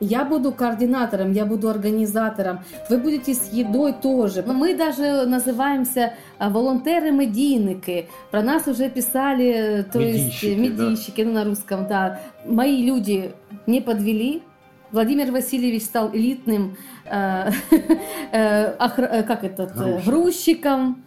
[0.00, 2.60] Я буду координатором, я буду организатором.
[2.88, 4.44] Вы будете с едой тоже.
[4.46, 11.28] Мы даже называемся волонтеры волонтеры медийники Про нас уже писали, то медийщики, есть медийщики, да.
[11.28, 12.20] ну на русском, да.
[12.44, 13.32] Мои люди
[13.66, 14.42] не подвели.
[14.92, 17.80] Владимир Васильевич стал элитным, э, э,
[18.32, 21.04] э, как этот, грузчиком.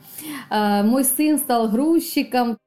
[0.49, 2.57] Мой сын стал грузчиком.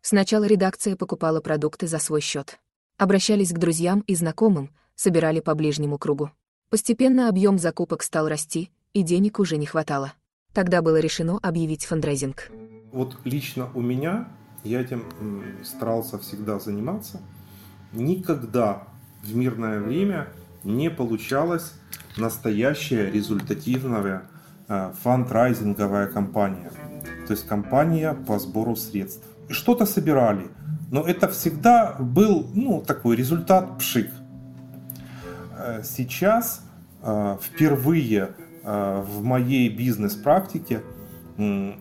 [0.00, 2.58] Сначала редакция покупала продукты за свой счет.
[2.96, 6.30] Обращались к друзьям и знакомым, собирали по ближнему кругу.
[6.70, 10.12] Постепенно объем закупок стал расти, и денег уже не хватало.
[10.52, 12.50] Тогда было решено объявить фандрайзинг.
[12.90, 14.28] Вот лично у меня,
[14.64, 15.04] я этим
[15.62, 17.20] старался всегда заниматься,
[17.92, 18.88] никогда
[19.22, 20.28] в мирное время
[20.64, 21.74] не получалось
[22.16, 24.22] настоящее результативное
[24.68, 26.70] э, фандрайзинговая компания,
[27.26, 29.24] то есть компания по сбору средств.
[29.48, 30.48] Что-то собирали,
[30.90, 34.10] но это всегда был ну, такой результат пшик.
[35.56, 36.62] Э, сейчас
[37.40, 38.34] впервые
[38.64, 40.82] в моей бизнес-практике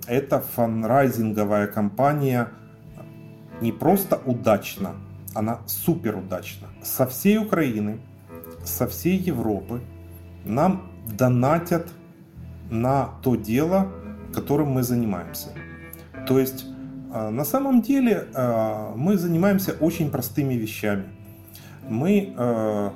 [0.07, 2.49] эта фанрайзинговая компания
[3.61, 4.95] не просто удачна,
[5.33, 6.67] она супер удачна.
[6.83, 7.99] Со всей Украины,
[8.67, 9.81] со всей Европы
[10.45, 11.87] нам донатят
[12.69, 13.91] на то дело,
[14.33, 15.49] которым мы занимаемся.
[16.27, 16.65] То есть
[17.13, 21.05] э, на самом деле э, мы занимаемся очень простыми вещами.
[21.89, 22.89] Мы э,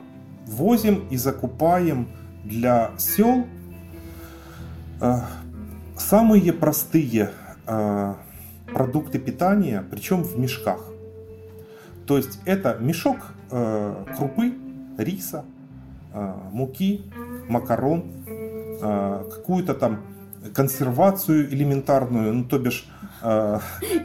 [0.45, 2.09] возим и закупаем
[2.43, 3.45] для сел
[5.95, 7.32] самые простые
[8.74, 10.80] продукты питания, причем в мешках.
[12.05, 13.17] То есть это мешок
[13.49, 14.53] крупы,
[14.97, 15.45] риса,
[16.14, 17.01] муки,
[17.47, 18.05] макарон,
[18.82, 20.01] а, какую-то там
[20.55, 22.86] консервацию элементарную, ну то бишь
[23.22, 23.59] э,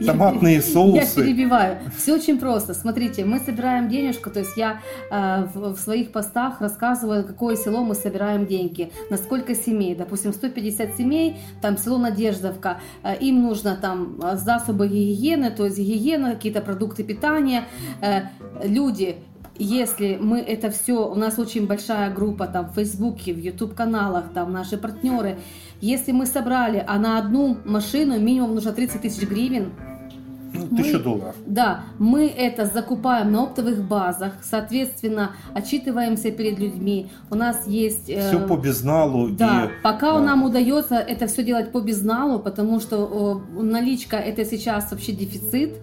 [0.05, 1.19] томатные соусы.
[1.19, 1.77] Я перебиваю.
[1.97, 2.75] Все очень просто.
[2.75, 4.79] Смотрите, мы собираем денежку, то есть я
[5.09, 9.95] э, в, в своих постах рассказываю, какое село мы собираем деньги, на сколько семей.
[9.95, 16.35] Допустим, 150 семей, там село Надеждовка, э, им нужно там засобы гигиены, то есть гигиена,
[16.35, 17.63] какие-то продукты питания.
[18.01, 18.27] Э,
[18.63, 19.17] люди
[19.59, 24.25] если мы это все, у нас очень большая группа там в Фейсбуке, в YouTube каналах,
[24.33, 25.37] там наши партнеры,
[25.81, 29.71] если мы собрали, а на одну машину минимум нужно 30 тысяч гривен,
[30.53, 31.35] ну, тысячу долларов.
[31.45, 37.09] Да, мы это закупаем на оптовых базах, соответственно, отчитываемся перед людьми.
[37.29, 38.09] У нас есть...
[38.09, 39.29] Э, все по безналу.
[39.29, 40.19] Да, и, пока да.
[40.19, 45.75] нам удается это все делать по безналу, потому что э, наличка это сейчас вообще дефицит.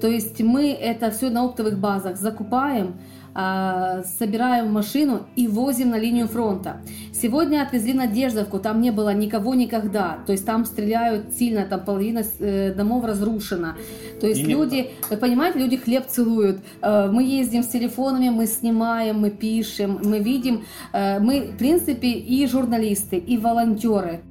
[0.00, 2.96] То есть мы это все на оптовых базах закупаем,
[3.38, 6.80] а, собираем машину и возим на линию фронта.
[7.12, 10.20] Сегодня отвезли Надеждовку, там не было никого никогда.
[10.24, 13.76] То есть там стреляют сильно, там половина э, домов разрушена.
[14.22, 14.44] То есть и...
[14.44, 16.60] люди, вы понимаете, люди хлеб целуют.
[16.80, 20.64] Э, мы ездим с телефонами, мы снимаем, мы пишем, мы видим.
[20.94, 24.22] Э, мы, в принципе, и журналисты, и волонтеры.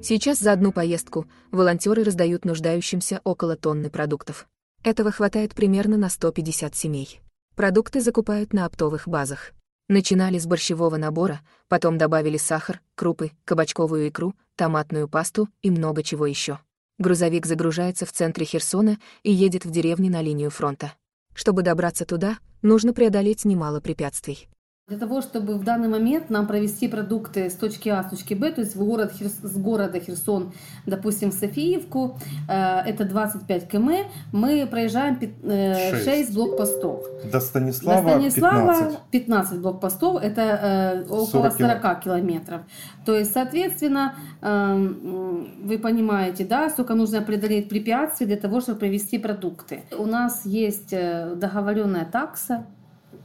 [0.00, 4.46] Сейчас за одну поездку волонтеры раздают нуждающимся около тонны продуктов.
[4.86, 7.20] Этого хватает примерно на 150 семей.
[7.56, 9.52] Продукты закупают на оптовых базах.
[9.88, 16.24] Начинали с борщевого набора, потом добавили сахар, крупы, кабачковую икру, томатную пасту и много чего
[16.24, 16.60] еще.
[16.98, 20.92] Грузовик загружается в центре Херсона и едет в деревни на линию фронта.
[21.34, 24.48] Чтобы добраться туда, нужно преодолеть немало препятствий.
[24.88, 28.52] Для того, чтобы в данный момент нам провести продукты с точки А в точки Б,
[28.52, 30.52] то есть в город, с города Херсон,
[30.86, 32.16] допустим, в Софиевку,
[32.48, 37.04] э, это 25 км, мы проезжаем 6, 6 э, блокпостов.
[37.32, 38.98] До Станислава, До Станислава 15.
[39.10, 42.60] 15 блокпостов, это э, около 40, 40 километров.
[43.04, 49.82] То есть, соответственно, вы понимаете, да, сколько нужно преодолеть препятствий для того, чтобы провести продукты.
[49.98, 52.66] У нас есть договоренная такса,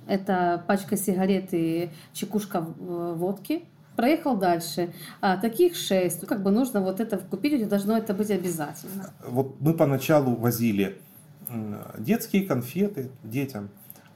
[0.08, 3.66] это пачка сигарет и чекушка э, водки.
[3.96, 4.94] Проехал дальше.
[5.20, 6.26] А таких шесть.
[6.26, 9.12] Как бы нужно вот это купить, должно это быть обязательно.
[9.28, 11.00] Вот мы поначалу возили
[11.98, 13.70] детские конфеты детям.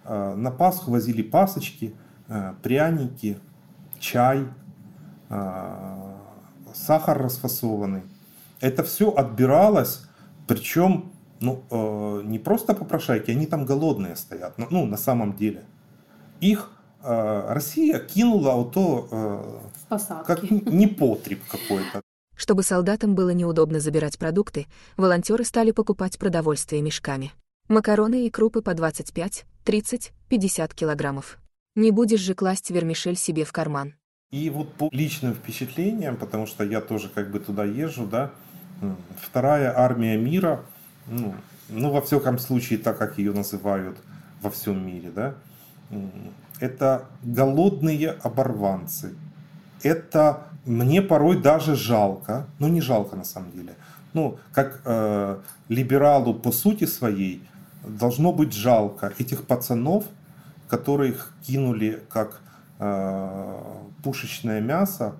[0.04, 1.94] А, на Пасху возили пасочки,
[2.28, 3.38] э, пряники,
[4.00, 4.46] чай,
[5.30, 6.16] а,
[6.74, 8.04] сахар расфасованный.
[8.62, 10.08] Это все отбиралось,
[10.48, 11.12] причем
[11.42, 15.64] ну, э, не просто попрошайки, они там голодные стоят, ну, ну на самом деле–
[16.42, 16.72] их
[17.04, 19.08] э, Россия кинула ото
[19.90, 22.02] э, как непотреб какой-то.
[22.36, 24.68] Чтобы солдатам было неудобно забирать продукты,
[24.98, 27.32] волонтеры стали покупать продовольствие мешками.
[27.70, 31.38] Макароны и крупы по 25, 30, 50 килограммов.
[31.76, 33.96] Не будешь же класть вермишель себе в карман.
[34.32, 38.32] И вот по личным впечатлениям, потому что я тоже как бы туда езжу, да,
[39.22, 40.66] вторая армия мира,
[41.08, 41.34] ну,
[41.70, 43.98] ну во всяком случае, так как ее называют
[44.42, 45.36] во всем мире, да,
[46.60, 49.14] это голодные оборванцы.
[49.84, 53.76] Это мне порой даже жалко, ну не жалко на самом деле.
[54.14, 57.44] Ну, как э, либералу по сути своей
[57.86, 60.06] должно быть жалко этих пацанов,
[60.70, 62.42] которых кинули как
[62.80, 63.62] э,
[64.04, 65.16] пушечное мясо,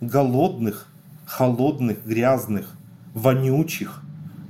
[0.00, 0.86] голодных,
[1.24, 2.66] холодных, грязных,
[3.14, 4.02] вонючих,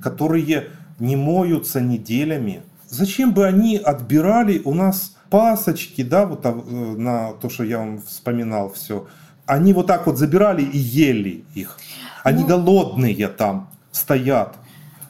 [0.02, 0.68] которые
[0.98, 2.62] не моются неделями.
[2.88, 8.02] Зачем бы они отбирали у нас пасочки, да, вот э, на то, что я вам
[8.02, 9.06] вспоминал все,
[9.46, 11.78] они вот так вот забирали и ели их.
[12.22, 14.56] Они ну, голодные там стоят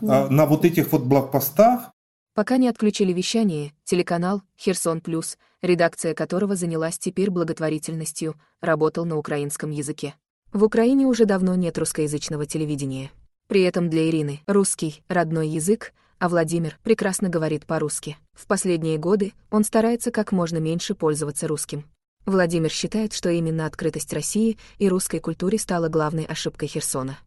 [0.00, 1.90] ну, на вот этих вот блокпостах.
[2.34, 9.70] Пока не отключили вещание, телеканал «Херсон Плюс», редакция которого занялась теперь благотворительностью, работал на украинском
[9.70, 10.14] языке.
[10.52, 13.10] В Украине уже давно нет русскоязычного телевидения.
[13.46, 18.18] При этом для Ирины русский— родной язык, а Владимир прекрасно говорит по-русски.
[18.34, 21.84] В последние годы он старается как можно меньше пользоваться русским.
[22.26, 27.18] Владимир считает, что именно открытость России и русской культуре стала главной ошибкой Херсона.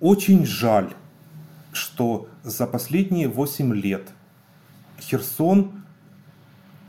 [0.00, 0.94] Очень жаль,
[1.72, 4.08] что за последние 8 лет
[4.98, 5.84] Херсон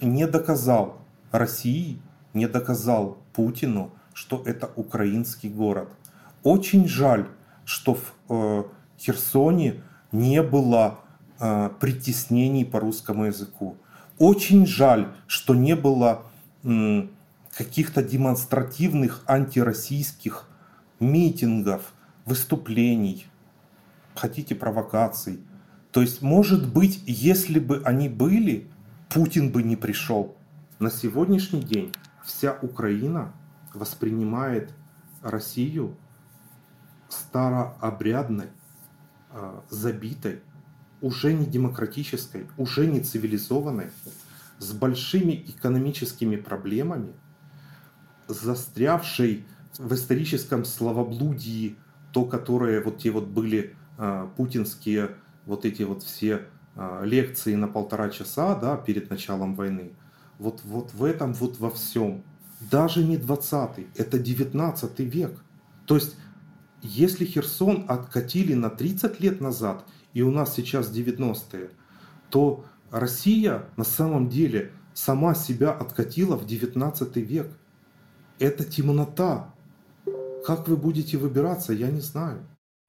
[0.01, 2.01] не доказал России,
[2.33, 5.89] не доказал Путину, что это украинский город.
[6.43, 7.27] Очень жаль,
[7.65, 8.63] что в э,
[8.97, 9.83] Херсоне
[10.13, 11.02] не было
[11.43, 13.75] э, притеснений по русскому языку.
[14.17, 16.23] Очень жаль, что не было
[17.57, 20.47] каких-то демонстративных антироссийских
[21.01, 21.93] митингов,
[22.25, 23.27] выступлений,
[24.15, 25.39] хотите провокаций.
[25.91, 28.69] То есть, может быть, если бы они были,
[29.09, 30.35] Путин бы не пришел.
[30.79, 31.91] На сегодняшний день
[32.23, 33.33] вся Украина
[33.73, 34.73] воспринимает
[35.21, 35.95] Россию
[37.09, 38.47] старообрядной,
[39.29, 40.41] а, забитой,
[41.03, 43.91] уже не демократической, уже не цивилизованной,
[44.57, 47.11] с большими экономическими проблемами,
[48.29, 49.45] застрявшей
[49.77, 51.75] в историческом словоблудии,
[52.13, 57.67] то, которое вот те вот были э, путинские вот эти вот все э, лекции на
[57.67, 59.91] полтора часа, да, перед началом войны,
[60.39, 62.23] вот, вот в этом вот во всем
[62.71, 65.43] даже не 20 это 19 век.
[65.85, 66.15] То есть,
[66.81, 69.83] если Херсон откатили на 30 лет назад,
[70.13, 71.69] и у нас сейчас 90-е,
[72.29, 77.47] то Россия на самом деле сама себя откатила в 19 век.
[78.39, 79.53] Это темнота.
[80.45, 82.45] Как вы будете выбираться, я не знаю.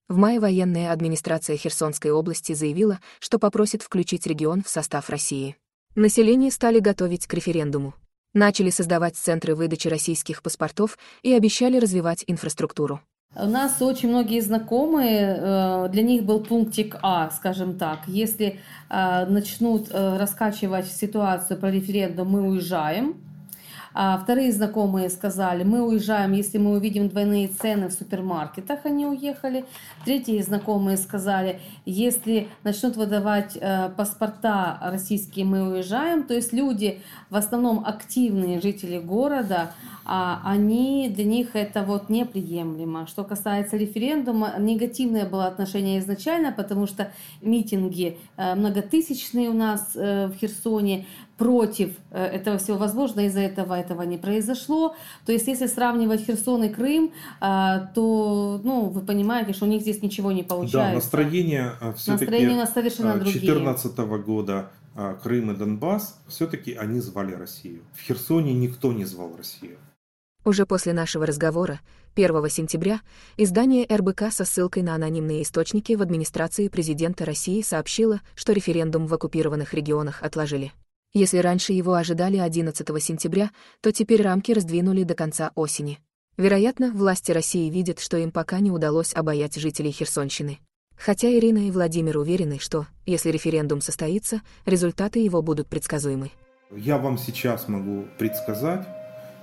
[0.09, 5.57] В мае военная администрация Херсонской области заявила, что попросит включить регион в состав России.
[5.95, 7.95] Население стали готовить к референдуму
[8.35, 13.01] начали создавать центры выдачи российских паспортов и обещали развивать инфраструктуру.
[13.37, 18.01] У нас очень многие знакомые, э, для них был пунктик А, скажем так.
[18.07, 18.61] Если
[18.91, 23.17] э, начнут э, раскачивать ситуацию про референдум, мы уезжаем.
[23.97, 29.65] А вторые знакомые сказали, мы уезжаем, если мы увидим двойные цены в супермаркетах, они уехали.
[30.05, 36.25] Третьи знакомые сказали, если начнут выдавать э, паспорта российские, мы уезжаем.
[36.25, 39.71] То есть люди, в основном активные жители города,
[40.05, 43.07] а они, для них это вот неприемлемо.
[43.07, 50.27] Что касается референдума, негативное было отношение изначально, потому что митинги э, многотысячные у нас э,
[50.27, 51.07] в Херсоне,
[51.37, 52.79] против э, этого всего.
[52.79, 54.95] Возможно, из-за этого этого не произошло.
[55.27, 59.83] То есть, если сравнивать Херсон и Крым, а, то, ну, вы понимаете, что у них
[59.83, 60.91] здесь ничего не получается.
[60.91, 64.71] Да, настроение а, все-таки настроение у нас совершенно 2014 -го года
[65.23, 67.83] Крым и Донбасс, все-таки они звали Россию.
[67.95, 69.79] В Херсоне никто не звал Россию.
[70.45, 71.81] Уже после нашего разговора,
[72.15, 73.01] 1 сентября,
[73.37, 79.15] издание РБК со ссылкой на анонимные источники в администрации президента России сообщило, что референдум в
[79.15, 80.73] оккупированных регионах отложили.
[81.17, 86.01] Если раньше его ожидали 11 сентября, то теперь рамки раздвинули до конца осени.
[86.37, 90.59] Вероятно, власти России видят, что им пока не удалось обаять жителей Херсонщины.
[90.97, 96.33] Хотя Ирина и Владимир уверены, что, если референдум состоится, результаты его будут предсказуемы.
[96.75, 98.85] Я вам сейчас могу предсказать,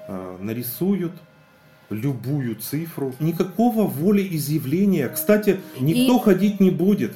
[0.10, 1.14] э, нарисуют
[1.90, 3.16] любую цифру.
[3.22, 5.08] Никакого волеизъявления.
[5.08, 6.20] Кстати, никто и...
[6.20, 7.14] ходить не будет,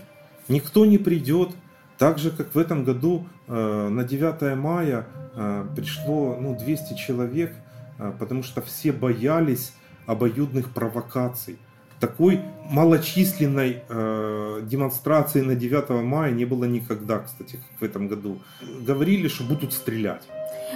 [0.47, 1.49] никто не придет.
[1.97, 7.53] Так же, как в этом году э, на 9 мая э, пришло ну, 200 человек,
[7.97, 9.73] э, потому что все боялись
[10.05, 11.57] обоюдных провокаций.
[11.99, 18.41] Такой малочисленной э, демонстрации на 9 мая не было никогда, кстати, как в этом году.
[18.81, 20.23] Говорили, что будут стрелять.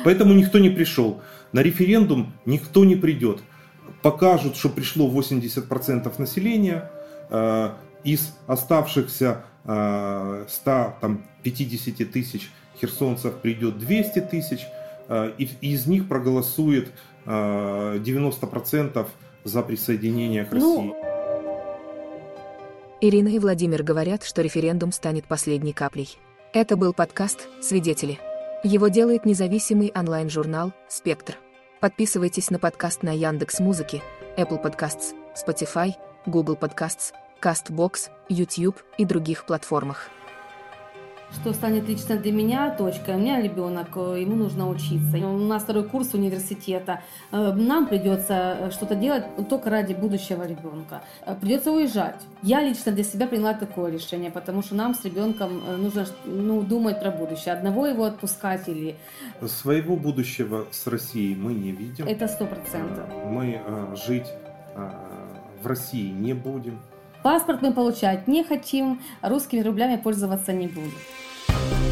[0.06, 1.22] Поэтому никто не пришел.
[1.52, 3.42] На референдум никто не придет.
[4.02, 6.90] Покажут, что пришло 80% населения.
[7.30, 7.72] Э,
[8.06, 12.50] из оставшихся 150 э, тысяч
[12.80, 14.66] херсонцев придет 200 тысяч,
[15.08, 16.92] э, и из них проголосует
[17.26, 19.06] 90% э,
[19.44, 20.88] за присоединение к ну, России.
[20.88, 20.96] Ну...
[23.02, 26.18] Ирина и Владимир говорят, что референдум станет последней каплей.
[26.54, 28.20] Это был подкаст «Свидетели».
[28.64, 31.38] Его делает независимый онлайн-журнал «Спектр».
[31.80, 34.02] Подписывайтесь на подкаст на Яндекс Музыке,
[34.36, 35.94] Apple Podcasts, Spotify,
[36.26, 40.10] Google Podcasts– CastBox, YouTube и других платформах.
[41.32, 43.16] Что станет лично для меня точкой?
[43.16, 45.18] У меня ребенок, э, ему нужно учиться.
[45.18, 47.02] У нас второй курс университета.
[47.32, 51.04] Э, нам придется э, что-то делать только ради будущего ребенка.
[51.40, 52.20] Придется уезжать.
[52.42, 57.00] Я лично для себя приняла такое решение, потому что нам с ребенком нужно ну, думать
[57.00, 57.54] про будущее.
[57.54, 58.96] Одного его отпускать или...
[59.46, 62.08] Своего будущего с Россией мы не видим.
[62.08, 63.06] Это сто процентов.
[63.26, 63.62] Мы
[64.04, 64.28] жить
[65.62, 66.80] в России не будем.
[67.24, 71.89] Паспорт мы получать не хотим, русскими рублями пользоваться не будем.